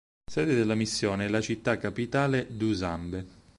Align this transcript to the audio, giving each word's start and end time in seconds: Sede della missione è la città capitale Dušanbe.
Sede 0.25 0.55
della 0.55 0.73
missione 0.73 1.25
è 1.25 1.27
la 1.27 1.41
città 1.41 1.77
capitale 1.77 2.47
Dušanbe. 2.49 3.27